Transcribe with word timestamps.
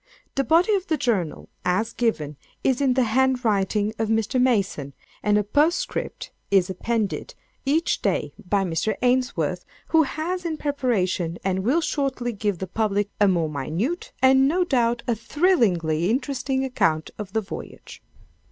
The 0.33 0.43
body 0.43 0.73
of 0.73 0.87
the 0.87 0.97
journal, 0.97 1.47
as 1.63 1.93
given, 1.93 2.35
is 2.63 2.81
in 2.81 2.95
the 2.95 3.03
hand 3.03 3.45
writing 3.45 3.93
of 3.99 4.09
Mr. 4.09 4.41
Mason, 4.41 4.93
and 5.21 5.37
a 5.37 5.43
P. 5.43 5.59
S. 5.61 5.85
is 6.49 6.71
appended, 6.71 7.35
each 7.67 8.01
day, 8.01 8.33
by 8.43 8.63
Mr. 8.63 8.95
Ainsworth, 9.03 9.63
who 9.89 10.01
has 10.01 10.43
in 10.43 10.57
preparation, 10.57 11.37
and 11.43 11.59
will 11.59 11.81
shortly 11.81 12.33
give 12.33 12.57
the 12.57 12.65
public 12.65 13.11
a 13.19 13.27
more 13.27 13.47
minute, 13.47 14.11
and 14.23 14.47
no 14.47 14.63
doubt, 14.63 15.03
a 15.07 15.13
thrillingly 15.13 16.09
interesting 16.09 16.65
account 16.65 17.11
of 17.19 17.33
the 17.33 17.41
voyage. 17.41 18.01